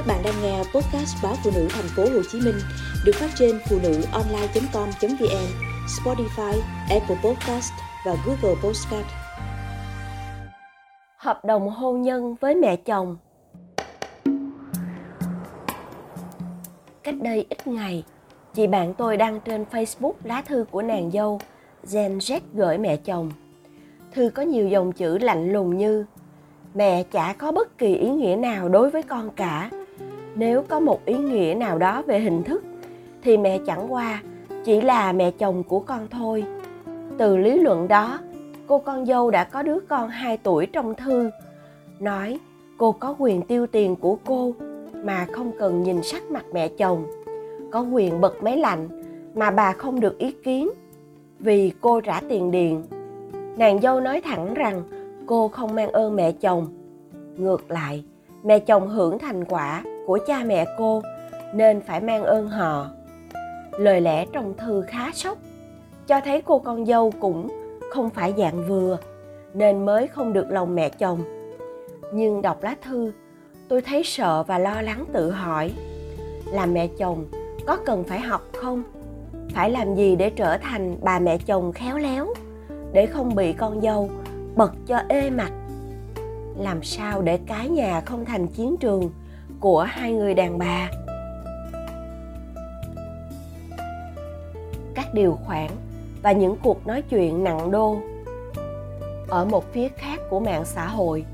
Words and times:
Các 0.00 0.06
bạn 0.06 0.22
đang 0.24 0.34
nghe 0.42 0.58
podcast 0.58 1.22
báo 1.22 1.34
phụ 1.44 1.50
nữ 1.54 1.68
thành 1.70 1.84
phố 1.96 2.02
Hồ 2.02 2.22
Chí 2.32 2.40
Minh 2.40 2.54
được 3.04 3.12
phát 3.14 3.30
trên 3.38 3.58
phụ 3.68 3.78
nữ 3.82 4.02
online.com.vn, 4.12 5.46
Spotify, 5.86 6.60
Apple 6.90 7.16
Podcast 7.24 7.72
và 8.06 8.16
Google 8.26 8.60
Podcast. 8.62 9.06
Hợp 11.16 11.44
đồng 11.44 11.70
hôn 11.70 12.02
nhân 12.02 12.34
với 12.40 12.54
mẹ 12.54 12.76
chồng 12.76 13.16
Cách 17.02 17.14
đây 17.22 17.46
ít 17.48 17.66
ngày, 17.66 18.04
chị 18.54 18.66
bạn 18.66 18.94
tôi 18.94 19.16
đăng 19.16 19.40
trên 19.40 19.64
Facebook 19.70 20.12
lá 20.24 20.42
thư 20.42 20.64
của 20.70 20.82
nàng 20.82 21.10
dâu 21.10 21.40
Gen 21.92 22.18
Z 22.18 22.40
gửi 22.54 22.78
mẹ 22.78 22.96
chồng. 22.96 23.30
Thư 24.12 24.30
có 24.34 24.42
nhiều 24.42 24.68
dòng 24.68 24.92
chữ 24.92 25.18
lạnh 25.18 25.52
lùng 25.52 25.78
như 25.78 26.04
Mẹ 26.74 27.02
chả 27.02 27.32
có 27.38 27.52
bất 27.52 27.78
kỳ 27.78 27.96
ý 27.96 28.10
nghĩa 28.10 28.36
nào 28.36 28.68
đối 28.68 28.90
với 28.90 29.02
con 29.02 29.30
cả 29.30 29.70
nếu 30.34 30.62
có 30.68 30.80
một 30.80 31.04
ý 31.04 31.16
nghĩa 31.16 31.54
nào 31.58 31.78
đó 31.78 32.02
về 32.02 32.20
hình 32.20 32.42
thức, 32.42 32.64
thì 33.22 33.36
mẹ 33.36 33.58
chẳng 33.66 33.92
qua 33.92 34.22
chỉ 34.64 34.80
là 34.80 35.12
mẹ 35.12 35.30
chồng 35.30 35.62
của 35.62 35.80
con 35.80 36.06
thôi. 36.10 36.44
Từ 37.18 37.36
lý 37.36 37.58
luận 37.58 37.88
đó, 37.88 38.18
cô 38.66 38.78
con 38.78 39.06
dâu 39.06 39.30
đã 39.30 39.44
có 39.44 39.62
đứa 39.62 39.78
con 39.88 40.08
2 40.08 40.36
tuổi 40.36 40.66
trong 40.66 40.94
thư, 40.94 41.30
nói 41.98 42.38
cô 42.78 42.92
có 42.92 43.14
quyền 43.18 43.42
tiêu 43.42 43.66
tiền 43.66 43.96
của 43.96 44.18
cô 44.26 44.54
mà 45.04 45.26
không 45.32 45.52
cần 45.58 45.82
nhìn 45.82 46.02
sắc 46.02 46.30
mặt 46.30 46.44
mẹ 46.52 46.68
chồng, 46.68 47.06
có 47.70 47.80
quyền 47.80 48.20
bật 48.20 48.42
máy 48.42 48.56
lạnh 48.56 48.88
mà 49.34 49.50
bà 49.50 49.72
không 49.72 50.00
được 50.00 50.18
ý 50.18 50.32
kiến 50.32 50.70
vì 51.38 51.72
cô 51.80 52.00
trả 52.00 52.20
tiền 52.28 52.50
điện. 52.50 52.82
Nàng 53.56 53.80
dâu 53.80 54.00
nói 54.00 54.20
thẳng 54.20 54.54
rằng 54.54 54.82
cô 55.26 55.48
không 55.48 55.74
mang 55.74 55.92
ơn 55.92 56.16
mẹ 56.16 56.32
chồng. 56.32 56.66
Ngược 57.36 57.70
lại, 57.70 58.04
mẹ 58.42 58.58
chồng 58.58 58.88
hưởng 58.88 59.18
thành 59.18 59.44
quả 59.44 59.82
của 60.10 60.18
cha 60.26 60.44
mẹ 60.46 60.64
cô 60.78 61.02
nên 61.54 61.80
phải 61.80 62.00
mang 62.00 62.24
ơn 62.24 62.48
họ. 62.48 62.90
Lời 63.78 64.00
lẽ 64.00 64.26
trong 64.32 64.54
thư 64.56 64.84
khá 64.88 65.10
sốc, 65.14 65.38
cho 66.06 66.20
thấy 66.20 66.42
cô 66.42 66.58
con 66.58 66.86
dâu 66.86 67.12
cũng 67.20 67.48
không 67.90 68.10
phải 68.10 68.34
dạng 68.38 68.66
vừa 68.68 68.98
nên 69.54 69.86
mới 69.86 70.08
không 70.08 70.32
được 70.32 70.46
lòng 70.50 70.74
mẹ 70.74 70.88
chồng. 70.88 71.22
Nhưng 72.12 72.42
đọc 72.42 72.62
lá 72.62 72.76
thư, 72.82 73.12
tôi 73.68 73.82
thấy 73.82 74.02
sợ 74.04 74.42
và 74.42 74.58
lo 74.58 74.82
lắng 74.82 75.04
tự 75.12 75.30
hỏi 75.30 75.72
là 76.46 76.66
mẹ 76.66 76.88
chồng 76.98 77.26
có 77.66 77.76
cần 77.86 78.04
phải 78.04 78.20
học 78.20 78.42
không? 78.56 78.82
Phải 79.54 79.70
làm 79.70 79.94
gì 79.94 80.16
để 80.16 80.30
trở 80.30 80.58
thành 80.58 80.96
bà 81.02 81.18
mẹ 81.18 81.38
chồng 81.38 81.72
khéo 81.72 81.98
léo 81.98 82.34
để 82.92 83.06
không 83.06 83.34
bị 83.34 83.52
con 83.52 83.80
dâu 83.80 84.10
bật 84.56 84.72
cho 84.86 85.02
ê 85.08 85.30
mặt? 85.30 85.52
Làm 86.58 86.82
sao 86.82 87.22
để 87.22 87.38
cái 87.46 87.68
nhà 87.68 88.00
không 88.00 88.24
thành 88.24 88.46
chiến 88.46 88.76
trường 88.80 89.10
của 89.60 89.82
hai 89.82 90.12
người 90.12 90.34
đàn 90.34 90.58
bà. 90.58 90.90
Các 94.94 95.14
điều 95.14 95.38
khoản 95.46 95.70
và 96.22 96.32
những 96.32 96.56
cuộc 96.62 96.86
nói 96.86 97.02
chuyện 97.02 97.44
nặng 97.44 97.70
đô 97.70 97.96
ở 99.28 99.44
một 99.44 99.72
phía 99.72 99.88
khác 99.88 100.20
của 100.30 100.40
mạng 100.40 100.64
xã 100.64 100.88
hội. 100.88 101.24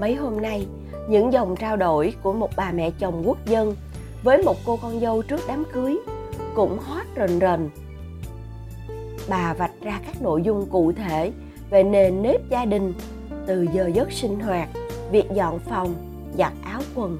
Mấy 0.00 0.14
hôm 0.14 0.42
nay, 0.42 0.66
những 1.08 1.32
dòng 1.32 1.56
trao 1.56 1.76
đổi 1.76 2.14
của 2.22 2.32
một 2.32 2.50
bà 2.56 2.72
mẹ 2.72 2.90
chồng 2.98 3.22
quốc 3.24 3.38
dân 3.46 3.76
với 4.22 4.42
một 4.42 4.56
cô 4.66 4.78
con 4.82 5.00
dâu 5.00 5.22
trước 5.22 5.40
đám 5.48 5.64
cưới 5.72 5.98
cũng 6.54 6.78
hot 6.78 7.06
rần 7.16 7.40
rần. 7.40 7.70
Bà 9.28 9.54
vạch 9.54 9.80
ra 9.82 10.00
các 10.06 10.22
nội 10.22 10.42
dung 10.42 10.66
cụ 10.70 10.92
thể 10.92 11.32
về 11.70 11.82
nền 11.82 12.22
nếp 12.22 12.40
gia 12.48 12.64
đình 12.64 12.94
từ 13.46 13.66
giờ 13.72 13.90
giấc 13.94 14.12
sinh 14.12 14.40
hoạt, 14.40 14.68
việc 15.10 15.30
dọn 15.34 15.58
phòng, 15.58 15.94
giặt 16.38 16.52
áo 16.64 16.80
quần 16.94 17.18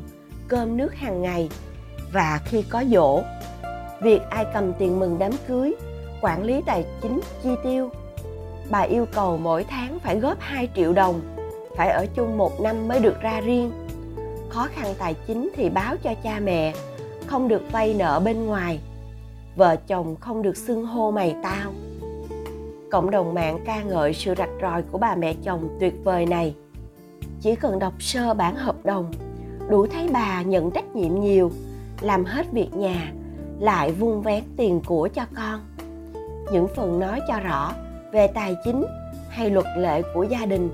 cơm 0.49 0.77
nước 0.77 0.95
hàng 0.95 1.23
ngày. 1.23 1.49
Và 2.13 2.41
khi 2.45 2.65
có 2.71 2.85
dỗ, 2.91 3.23
việc 4.03 4.23
ai 4.31 4.47
cầm 4.55 4.73
tiền 4.73 5.01
mừng 5.01 5.19
đám 5.19 5.33
cưới, 5.49 5.75
quản 6.21 6.43
lý 6.43 6.63
tài 6.67 6.85
chính 7.03 7.21
chi 7.43 7.51
tiêu. 7.65 7.91
Bà 8.71 8.81
yêu 8.81 9.07
cầu 9.13 9.37
mỗi 9.37 9.65
tháng 9.65 9.99
phải 9.99 10.21
góp 10.21 10.41
2 10.41 10.69
triệu 10.77 10.93
đồng, 10.93 11.21
phải 11.77 11.91
ở 11.91 12.07
chung 12.15 12.39
một 12.39 12.61
năm 12.61 12.89
mới 12.89 13.01
được 13.01 13.21
ra 13.21 13.41
riêng. 13.41 13.73
Khó 14.49 14.69
khăn 14.75 14.95
tài 14.99 15.15
chính 15.27 15.51
thì 15.57 15.71
báo 15.71 15.97
cho 15.97 16.15
cha 16.23 16.41
mẹ, 16.45 16.75
không 17.27 17.49
được 17.49 17.63
vay 17.73 17.95
nợ 17.95 18.21
bên 18.25 18.47
ngoài. 18.47 18.81
Vợ 19.57 19.77
chồng 19.77 20.17
không 20.21 20.43
được 20.43 20.57
xưng 20.57 20.87
hô 20.87 21.11
mày 21.11 21.37
tao. 21.43 21.73
Cộng 22.91 23.11
đồng 23.11 23.35
mạng 23.35 23.59
ca 23.65 23.83
ngợi 23.83 24.13
sự 24.13 24.35
rạch 24.39 24.51
ròi 24.63 24.83
của 24.83 24.99
bà 24.99 25.15
mẹ 25.15 25.35
chồng 25.45 25.77
tuyệt 25.81 25.95
vời 26.05 26.27
này. 26.27 26.55
Chỉ 27.41 27.57
cần 27.57 27.79
đọc 27.79 27.93
sơ 27.99 28.35
bản 28.35 28.57
hợp 28.57 28.77
đồng 28.85 29.13
đủ 29.69 29.87
thấy 29.87 30.09
bà 30.13 30.43
nhận 30.43 30.71
trách 30.71 30.97
nhiệm 30.97 31.21
nhiều, 31.21 31.51
làm 32.01 32.25
hết 32.25 32.47
việc 32.53 32.75
nhà, 32.75 33.13
lại 33.61 33.93
vung 33.93 34.23
vén 34.23 34.45
tiền 34.57 34.81
của 34.87 35.09
cho 35.15 35.23
con. 35.37 35.61
Những 36.53 36.69
phần 36.77 36.99
nói 36.99 37.21
cho 37.29 37.41
rõ 37.41 37.73
về 38.13 38.27
tài 38.27 38.57
chính 38.65 38.85
hay 39.29 39.51
luật 39.51 39.67
lệ 39.77 40.03
của 40.15 40.23
gia 40.23 40.47
đình 40.47 40.71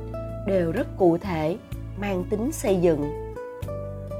đều 0.46 0.72
rất 0.72 0.86
cụ 0.98 1.18
thể, 1.18 1.56
mang 2.00 2.24
tính 2.30 2.52
xây 2.52 2.76
dựng. 2.76 3.34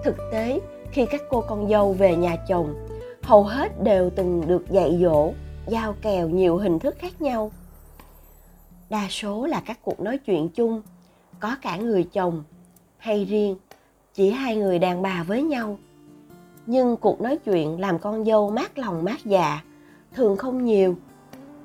Thực 0.04 0.16
tế, 0.32 0.60
khi 0.90 1.06
các 1.10 1.20
cô 1.30 1.40
con 1.40 1.68
dâu 1.68 1.92
về 1.92 2.16
nhà 2.16 2.36
chồng, 2.48 2.74
hầu 3.22 3.44
hết 3.44 3.82
đều 3.82 4.10
từng 4.10 4.46
được 4.46 4.70
dạy 4.70 4.98
dỗ, 5.02 5.32
giao 5.68 5.94
kèo 6.02 6.28
nhiều 6.28 6.56
hình 6.56 6.78
thức 6.78 6.96
khác 6.98 7.22
nhau. 7.22 7.52
Đa 8.90 9.06
số 9.10 9.46
là 9.46 9.62
các 9.66 9.78
cuộc 9.82 10.00
nói 10.00 10.18
chuyện 10.18 10.48
chung, 10.48 10.82
có 11.40 11.56
cả 11.62 11.76
người 11.76 12.08
chồng 12.12 12.42
hay 12.98 13.24
riêng 13.24 13.56
chỉ 14.14 14.30
hai 14.30 14.56
người 14.56 14.78
đàn 14.78 15.02
bà 15.02 15.24
với 15.28 15.42
nhau. 15.42 15.78
Nhưng 16.66 16.96
cuộc 16.96 17.20
nói 17.20 17.38
chuyện 17.44 17.80
làm 17.80 17.98
con 17.98 18.24
dâu 18.24 18.50
mát 18.50 18.78
lòng 18.78 19.04
mát 19.04 19.24
dạ 19.24 19.60
thường 20.14 20.36
không 20.36 20.64
nhiều. 20.64 20.96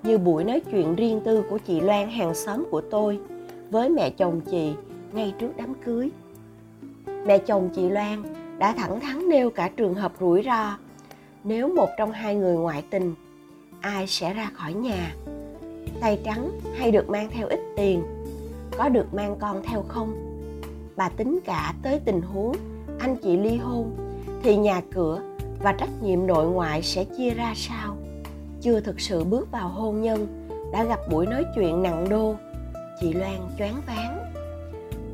Như 0.03 0.17
buổi 0.17 0.43
nói 0.43 0.61
chuyện 0.71 0.95
riêng 0.95 1.21
tư 1.25 1.43
của 1.49 1.57
chị 1.57 1.81
loan 1.81 2.09
hàng 2.09 2.35
xóm 2.35 2.65
của 2.71 2.81
tôi, 2.81 3.19
với 3.69 3.89
mẹ 3.89 4.09
chồng 4.09 4.41
chị 4.51 4.73
ngay 5.13 5.33
trước 5.39 5.51
đám 5.57 5.73
cưới. 5.73 6.11
Mẹ 7.25 7.37
chồng 7.37 7.69
chị 7.75 7.89
loan 7.89 8.23
đã 8.57 8.73
thẳng 8.73 8.99
thắn 8.99 9.29
nêu 9.29 9.49
cả 9.49 9.69
trường 9.77 9.93
hợp 9.93 10.11
rủi 10.19 10.43
ro. 10.43 10.77
Nếu 11.43 11.67
một 11.75 11.89
trong 11.97 12.11
hai 12.11 12.35
người 12.35 12.55
ngoại 12.55 12.83
tình, 12.89 13.15
ai 13.81 14.07
sẽ 14.07 14.33
ra 14.33 14.49
khỏi 14.53 14.73
nhà? 14.73 15.15
Tay 16.01 16.19
trắng 16.23 16.51
hay 16.77 16.91
được 16.91 17.09
mang 17.09 17.29
theo 17.31 17.47
ít 17.47 17.59
tiền? 17.77 18.03
Có 18.77 18.89
được 18.89 19.13
mang 19.13 19.35
con 19.39 19.63
theo 19.63 19.83
không? 19.87 20.26
Bà 20.97 21.09
tính 21.09 21.39
cả 21.45 21.73
tới 21.83 21.99
tình 22.05 22.21
huống 22.21 22.55
anh 22.99 23.15
chị 23.15 23.37
ly 23.37 23.57
hôn 23.57 23.95
thì 24.43 24.55
nhà 24.57 24.81
cửa 24.93 25.21
và 25.59 25.71
trách 25.71 25.89
nhiệm 26.01 26.27
nội 26.27 26.45
ngoại 26.45 26.81
sẽ 26.81 27.03
chia 27.03 27.29
ra 27.29 27.53
sao? 27.55 27.97
Chưa 28.61 28.79
thực 28.79 28.99
sự 28.99 29.23
bước 29.23 29.51
vào 29.51 29.69
hôn 29.69 30.01
nhân, 30.01 30.47
đã 30.71 30.83
gặp 30.83 30.99
buổi 31.11 31.25
nói 31.25 31.45
chuyện 31.55 31.83
nặng 31.83 32.09
đô, 32.09 32.35
chị 33.01 33.13
loan 33.13 33.49
choáng 33.57 33.81
váng. 33.87 34.33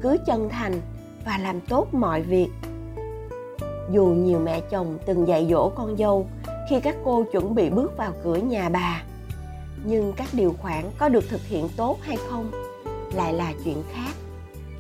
Cứ 0.01 0.17
chân 0.25 0.49
thành 0.49 0.81
và 1.25 1.37
làm 1.37 1.61
tốt 1.61 1.87
mọi 1.93 2.21
việc. 2.21 2.49
Dù 3.91 4.05
nhiều 4.05 4.39
mẹ 4.39 4.61
chồng 4.61 4.97
từng 5.05 5.27
dạy 5.27 5.47
dỗ 5.49 5.69
con 5.75 5.97
dâu 5.97 6.27
khi 6.69 6.79
các 6.79 6.95
cô 7.03 7.23
chuẩn 7.31 7.55
bị 7.55 7.69
bước 7.69 7.97
vào 7.97 8.13
cửa 8.23 8.35
nhà 8.35 8.69
bà, 8.69 9.03
nhưng 9.85 10.13
các 10.17 10.27
điều 10.33 10.53
khoản 10.61 10.83
có 10.97 11.09
được 11.09 11.23
thực 11.29 11.41
hiện 11.41 11.69
tốt 11.77 11.97
hay 12.01 12.17
không 12.29 12.51
lại 13.15 13.33
là 13.33 13.53
chuyện 13.65 13.83
khác 13.93 14.22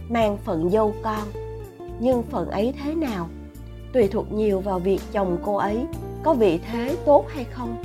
mang 0.09 0.37
phận 0.37 0.69
dâu 0.69 0.93
con. 1.03 1.27
Nhưng 1.99 2.23
phận 2.23 2.49
ấy 2.49 2.73
thế 2.83 2.95
nào? 2.95 3.27
Tùy 3.93 4.07
thuộc 4.07 4.31
nhiều 4.31 4.59
vào 4.59 4.79
việc 4.79 4.99
chồng 5.11 5.37
cô 5.43 5.55
ấy 5.55 5.85
có 6.23 6.33
vị 6.33 6.59
thế 6.71 6.95
tốt 7.05 7.25
hay 7.29 7.43
không. 7.43 7.83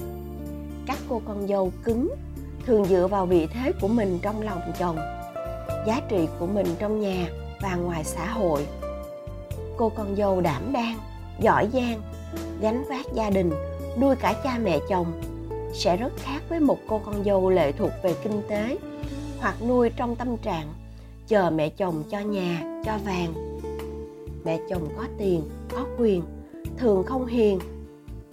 Các 0.87 0.99
cô 1.09 1.23
con 1.27 1.49
dâu 1.49 1.73
cứng 1.85 2.15
thường 2.67 2.85
dựa 2.85 3.07
vào 3.07 3.27
vị 3.27 3.47
thế 3.47 3.73
của 3.81 3.89
mình 3.89 4.19
trong 4.23 4.43
lòng 4.43 4.61
chồng, 4.79 4.97
giá 5.87 6.01
trị 6.09 6.29
của 6.39 6.47
mình 6.47 6.67
trong 6.79 7.01
nhà 7.01 7.29
và 7.63 7.77
ngoài 7.77 8.05
xã 8.05 8.27
hội. 8.27 8.67
Cô 9.77 9.89
con 9.89 10.17
dâu 10.17 10.41
đảm 10.41 10.73
đang, 10.73 10.97
giỏi 11.41 11.69
giang, 11.73 12.03
gánh 12.61 12.85
vác 12.89 13.07
gia 13.15 13.31
đình, 13.31 13.51
nuôi 14.01 14.17
cả 14.17 14.35
cha 14.45 14.59
mẹ 14.63 14.79
chồng 14.89 15.07
sẽ 15.75 15.97
rất 15.97 16.13
khác 16.17 16.43
với 16.49 16.61
một 16.61 16.79
cô 16.89 17.01
con 17.05 17.25
dâu 17.25 17.51
lệ 17.51 17.73
thuộc 17.73 17.91
về 18.03 18.15
kinh 18.23 18.43
tế 18.49 18.79
hoặc 19.41 19.55
nuôi 19.63 19.91
trong 19.97 20.17
tâm 20.17 20.37
trạng 20.37 20.75
chờ 21.29 21.51
mẹ 21.51 21.69
chồng 21.69 22.03
cho 22.11 22.21
nhà, 22.21 22.81
cho 22.85 22.93
vàng. 23.05 23.61
Mẹ 24.45 24.59
chồng 24.71 24.89
có 24.97 25.05
tiền, 25.19 25.43
có 25.73 25.87
quyền, 25.99 26.23
thường 26.77 27.03
không 27.07 27.27
hiền. 27.27 27.59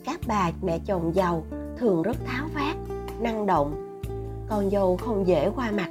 Các 0.05 0.19
bà, 0.27 0.51
mẹ 0.61 0.79
chồng 0.85 1.15
giàu, 1.15 1.43
thường 1.77 2.01
rất 2.01 2.17
tháo 2.25 2.47
vát, 2.53 2.75
năng 3.19 3.45
động. 3.45 3.99
Con 4.49 4.69
dâu 4.69 4.97
không 4.97 5.27
dễ 5.27 5.49
qua 5.55 5.71
mặt. 5.71 5.89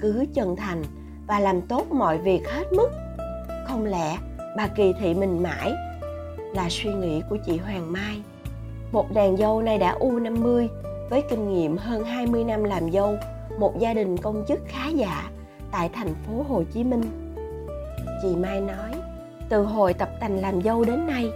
Cứ 0.00 0.24
chân 0.34 0.56
thành 0.56 0.84
và 1.26 1.40
làm 1.40 1.62
tốt 1.62 1.86
mọi 1.90 2.18
việc 2.18 2.48
hết 2.48 2.72
mức. 2.72 2.88
Không 3.68 3.84
lẽ 3.84 4.18
bà 4.56 4.66
kỳ 4.66 4.92
thị 5.00 5.14
mình 5.14 5.42
mãi? 5.42 5.72
Là 6.54 6.66
suy 6.70 6.94
nghĩ 6.94 7.22
của 7.30 7.36
chị 7.46 7.56
Hoàng 7.56 7.92
Mai. 7.92 8.22
Một 8.92 9.12
đàn 9.14 9.36
dâu 9.36 9.62
nay 9.62 9.78
đã 9.78 9.98
U50 10.00 10.68
với 11.10 11.22
kinh 11.30 11.54
nghiệm 11.54 11.76
hơn 11.76 12.04
20 12.04 12.44
năm 12.44 12.64
làm 12.64 12.92
dâu, 12.92 13.14
một 13.58 13.78
gia 13.78 13.94
đình 13.94 14.16
công 14.16 14.44
chức 14.48 14.60
khá 14.66 14.88
giả 14.88 15.30
tại 15.74 15.88
thành 15.92 16.14
phố 16.26 16.44
Hồ 16.48 16.62
Chí 16.72 16.84
Minh. 16.84 17.02
Chị 18.22 18.36
Mai 18.36 18.60
nói, 18.60 18.90
từ 19.48 19.62
hồi 19.62 19.94
tập 19.94 20.10
tành 20.20 20.40
làm 20.40 20.62
dâu 20.62 20.84
đến 20.84 21.06
nay 21.06 21.30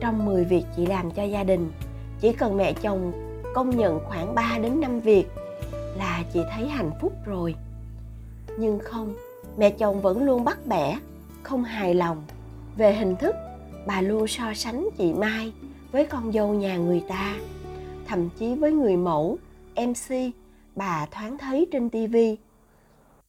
trong 0.00 0.24
10 0.24 0.44
việc 0.44 0.64
chị 0.76 0.86
làm 0.86 1.10
cho 1.10 1.22
gia 1.22 1.44
đình 1.44 1.70
chỉ 2.20 2.32
cần 2.32 2.56
mẹ 2.56 2.72
chồng 2.72 3.12
công 3.54 3.76
nhận 3.76 4.00
khoảng 4.04 4.34
3 4.34 4.58
đến 4.62 4.80
5 4.80 5.00
việc 5.00 5.26
là 5.98 6.24
chị 6.32 6.40
thấy 6.54 6.68
hạnh 6.68 6.90
phúc 7.00 7.12
rồi 7.24 7.54
nhưng 8.58 8.78
không 8.78 9.14
mẹ 9.56 9.70
chồng 9.70 10.00
vẫn 10.02 10.22
luôn 10.22 10.44
bắt 10.44 10.66
bẻ 10.66 10.98
không 11.42 11.64
hài 11.64 11.94
lòng 11.94 12.22
về 12.76 12.94
hình 12.94 13.16
thức 13.16 13.34
bà 13.86 14.00
luôn 14.00 14.26
so 14.26 14.54
sánh 14.54 14.88
chị 14.98 15.12
mai 15.12 15.52
với 15.92 16.06
con 16.06 16.32
dâu 16.32 16.54
nhà 16.54 16.76
người 16.76 17.02
ta 17.08 17.36
thậm 18.06 18.28
chí 18.38 18.54
với 18.54 18.72
người 18.72 18.96
mẫu 18.96 19.38
mc 19.76 20.16
bà 20.76 21.06
thoáng 21.10 21.38
thấy 21.38 21.66
trên 21.72 21.90
tivi 21.90 22.36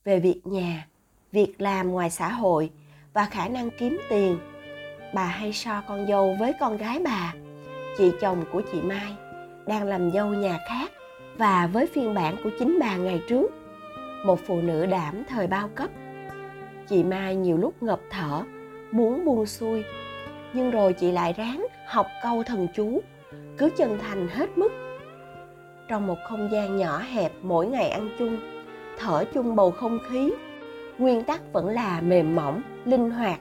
về 0.07 0.19
việc 0.19 0.41
nhà, 0.43 0.87
việc 1.31 1.61
làm 1.61 1.91
ngoài 1.91 2.09
xã 2.09 2.29
hội 2.29 2.69
và 3.13 3.25
khả 3.25 3.47
năng 3.47 3.69
kiếm 3.79 3.99
tiền. 4.09 4.37
Bà 5.13 5.25
hay 5.25 5.53
so 5.53 5.81
con 5.87 6.07
dâu 6.07 6.35
với 6.39 6.53
con 6.59 6.77
gái 6.77 6.99
bà. 7.05 7.33
Chị 7.97 8.11
chồng 8.21 8.43
của 8.51 8.61
chị 8.71 8.81
mai 8.81 9.15
đang 9.65 9.83
làm 9.83 10.11
dâu 10.11 10.27
nhà 10.27 10.59
khác 10.69 10.91
và 11.37 11.69
với 11.73 11.87
phiên 11.87 12.13
bản 12.13 12.35
của 12.43 12.49
chính 12.59 12.77
bà 12.79 12.97
ngày 12.97 13.21
trước. 13.29 13.51
Một 14.25 14.39
phụ 14.47 14.61
nữ 14.61 14.85
đảm 14.85 15.23
thời 15.29 15.47
bao 15.47 15.69
cấp. 15.75 15.89
Chị 16.89 17.03
mai 17.03 17.35
nhiều 17.35 17.57
lúc 17.57 17.83
ngập 17.83 17.99
thở, 18.09 18.43
muốn 18.91 19.25
buông 19.25 19.45
xuôi. 19.45 19.83
Nhưng 20.53 20.71
rồi 20.71 20.93
chị 20.93 21.11
lại 21.11 21.33
ráng 21.33 21.67
học 21.87 22.07
câu 22.23 22.43
thần 22.43 22.67
chú, 22.75 23.01
cứ 23.57 23.69
chân 23.77 23.99
thành 23.99 24.27
hết 24.27 24.57
mức. 24.57 24.71
Trong 25.87 26.07
một 26.07 26.17
không 26.29 26.49
gian 26.51 26.77
nhỏ 26.77 26.97
hẹp 26.97 27.31
mỗi 27.41 27.67
ngày 27.67 27.89
ăn 27.89 28.09
chung 28.19 28.56
thở 28.99 29.23
chung 29.33 29.55
bầu 29.55 29.71
không 29.71 29.99
khí. 30.09 30.33
Nguyên 30.97 31.23
tắc 31.23 31.53
vẫn 31.53 31.69
là 31.69 32.01
mềm 32.01 32.35
mỏng, 32.35 32.61
linh 32.85 33.11
hoạt, 33.11 33.39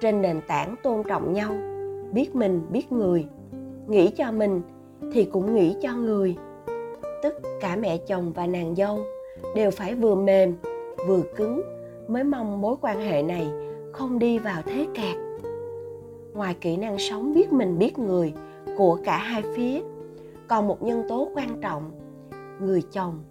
trên 0.00 0.22
nền 0.22 0.40
tảng 0.48 0.74
tôn 0.82 1.02
trọng 1.08 1.32
nhau, 1.32 1.56
biết 2.12 2.34
mình, 2.34 2.62
biết 2.70 2.92
người. 2.92 3.26
Nghĩ 3.88 4.10
cho 4.10 4.32
mình 4.32 4.62
thì 5.12 5.24
cũng 5.24 5.54
nghĩ 5.54 5.76
cho 5.82 5.94
người. 5.94 6.36
Tức 7.22 7.34
cả 7.60 7.76
mẹ 7.76 7.96
chồng 7.96 8.32
và 8.32 8.46
nàng 8.46 8.74
dâu 8.74 8.98
đều 9.56 9.70
phải 9.70 9.94
vừa 9.94 10.14
mềm, 10.14 10.54
vừa 11.06 11.22
cứng 11.36 11.62
mới 12.08 12.24
mong 12.24 12.60
mối 12.60 12.76
quan 12.80 13.00
hệ 13.00 13.22
này 13.22 13.50
không 13.92 14.18
đi 14.18 14.38
vào 14.38 14.62
thế 14.66 14.86
kẹt. 14.94 15.16
Ngoài 16.34 16.56
kỹ 16.60 16.76
năng 16.76 16.98
sống 16.98 17.34
biết 17.34 17.52
mình, 17.52 17.78
biết 17.78 17.98
người 17.98 18.34
của 18.76 18.98
cả 19.04 19.18
hai 19.18 19.42
phía, 19.54 19.80
còn 20.48 20.68
một 20.68 20.82
nhân 20.82 21.02
tố 21.08 21.28
quan 21.34 21.60
trọng, 21.60 21.90
người 22.60 22.82
chồng 22.92 23.22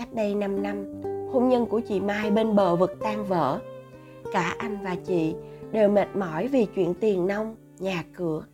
cách 0.00 0.14
đây 0.14 0.34
5 0.34 0.62
năm, 0.62 1.02
hôn 1.32 1.48
nhân 1.48 1.66
của 1.66 1.80
chị 1.80 2.00
mai 2.00 2.30
bên 2.30 2.54
bờ 2.54 2.76
vực 2.76 2.96
tan 3.00 3.24
vỡ. 3.24 3.58
Cả 4.32 4.54
anh 4.58 4.78
và 4.84 4.96
chị 5.06 5.34
đều 5.72 5.88
mệt 5.88 6.08
mỏi 6.14 6.48
vì 6.48 6.66
chuyện 6.74 6.94
tiền 6.94 7.26
nông 7.26 7.56
nhà 7.78 8.04
cửa, 8.16 8.44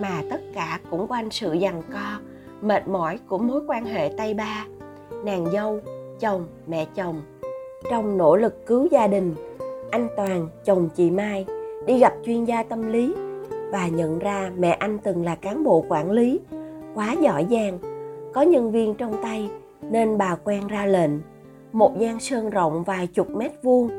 mà 0.00 0.22
tất 0.30 0.40
cả 0.54 0.80
cũng 0.90 1.06
quanh 1.08 1.30
sự 1.30 1.56
giằng 1.62 1.82
co, 1.92 2.20
mệt 2.60 2.88
mỏi 2.88 3.18
của 3.28 3.38
mối 3.38 3.60
quan 3.68 3.84
hệ 3.84 4.10
tay 4.16 4.34
ba, 4.34 4.66
nàng 5.24 5.46
dâu, 5.52 5.80
chồng, 6.20 6.46
mẹ 6.66 6.86
chồng. 6.94 7.22
Trong 7.90 8.18
nỗ 8.18 8.36
lực 8.36 8.66
cứu 8.66 8.88
gia 8.90 9.06
đình, 9.06 9.34
anh 9.90 10.08
toàn, 10.16 10.48
chồng 10.64 10.88
chị 10.96 11.10
mai, 11.10 11.46
đi 11.86 11.98
gặp 11.98 12.14
chuyên 12.24 12.44
gia 12.44 12.62
tâm 12.62 12.92
lý 12.92 13.14
và 13.72 13.88
nhận 13.88 14.18
ra 14.18 14.50
mẹ 14.58 14.70
anh 14.70 14.98
từng 14.98 15.24
là 15.24 15.34
cán 15.34 15.64
bộ 15.64 15.84
quản 15.88 16.10
lý, 16.10 16.40
quá 16.94 17.16
giỏi 17.20 17.46
giang, 17.50 17.78
có 18.34 18.42
nhân 18.42 18.72
viên 18.72 18.94
trong 18.94 19.22
tay 19.22 19.50
nên 19.90 20.18
bà 20.18 20.36
quen 20.44 20.66
ra 20.66 20.86
lệnh. 20.86 21.10
Một 21.72 21.98
gian 21.98 22.20
sơn 22.20 22.50
rộng 22.50 22.84
vài 22.84 23.06
chục 23.06 23.30
mét 23.30 23.52
vuông 23.62 23.90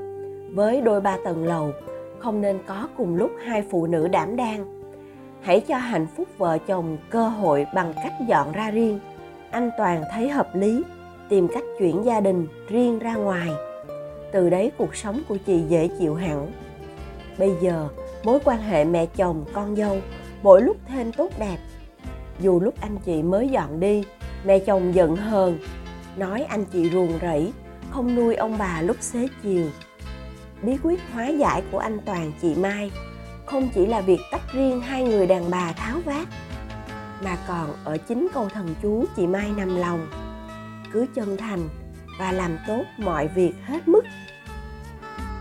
với 0.56 0.82
đôi 0.82 1.02
ba 1.02 1.18
tầng 1.26 1.46
lầu, 1.46 1.72
không 2.20 2.42
nên 2.42 2.60
có 2.68 2.88
cùng 2.98 3.16
lúc 3.16 3.32
hai 3.46 3.64
phụ 3.70 3.88
nữ 3.88 4.08
đảm 4.08 4.36
đang. 4.36 4.82
Hãy 5.42 5.60
cho 5.60 5.78
hạnh 5.78 6.08
phúc 6.18 6.28
vợ 6.38 6.58
chồng 6.68 6.98
cơ 7.10 7.28
hội 7.28 7.68
bằng 7.74 7.94
cách 8.04 8.14
dọn 8.28 8.52
ra 8.52 8.72
riêng 8.72 9.00
anh 9.52 9.72
toàn 9.78 10.04
thấy 10.12 10.30
hợp 10.30 10.56
lý, 10.56 10.84
tìm 11.30 11.48
cách 11.48 11.64
chuyển 11.80 12.06
gia 12.06 12.20
đình 12.20 12.48
riêng 12.70 13.00
ra 13.00 13.16
ngoài. 13.16 13.50
Từ 14.32 14.50
đấy 14.50 14.72
cuộc 14.78 14.96
sống 14.96 15.22
của 15.30 15.38
chị 15.46 15.62
dễ 15.70 15.90
chịu 16.00 16.16
hẳn. 16.16 16.52
Bây 17.40 17.52
giờ, 17.62 17.88
mối 18.24 18.40
quan 18.44 18.62
hệ 18.62 18.86
mẹ 18.86 19.06
chồng, 19.06 19.46
con 19.54 19.76
dâu 19.76 19.98
mỗi 20.44 20.62
lúc 20.62 20.78
thêm 20.88 21.12
tốt 21.12 21.30
đẹp. 21.40 21.58
Dù 22.40 22.60
lúc 22.60 22.74
anh 22.82 22.98
chị 23.06 23.24
mới 23.24 23.48
dọn 23.48 23.80
đi, 23.80 24.04
mẹ 24.46 24.60
chồng 24.60 24.96
giận 24.96 25.16
hờn 25.16 25.58
nói 26.18 26.44
anh 26.44 26.66
chị 26.66 26.90
ruồng 26.90 27.20
rẫy, 27.22 27.54
không 27.92 28.16
nuôi 28.16 28.36
ông 28.36 28.58
bà 28.58 28.82
lúc 28.82 28.98
xế 29.00 29.28
chiều. 29.44 29.70
Bí 30.62 30.78
quyết 30.84 31.00
hóa 31.14 31.28
giải 31.28 31.64
của 31.72 31.80
anh 31.80 32.00
toàn 32.06 32.32
chị 32.42 32.56
mai 32.56 32.92
không 33.46 33.70
chỉ 33.76 33.86
là 33.86 34.02
việc 34.02 34.20
tách 34.32 34.54
riêng 34.54 34.82
hai 34.82 35.04
người 35.04 35.28
đàn 35.28 35.50
bà 35.50 35.74
tháo 35.74 36.00
vát, 36.06 36.28
mà 37.24 37.38
còn 37.48 37.76
ở 37.84 37.98
chính 37.98 38.28
câu 38.34 38.50
thần 38.50 38.76
chú 38.82 39.06
chị 39.16 39.28
mai 39.28 39.52
nằm 39.58 39.76
lòng. 39.76 40.08
Cứ 40.92 41.06
chân 41.16 41.38
thành 41.38 41.70
và 42.20 42.32
làm 42.32 42.58
tốt 42.68 42.84
mọi 42.98 43.28
việc 43.28 43.54
hết 43.66 43.88
mức. 43.88 44.02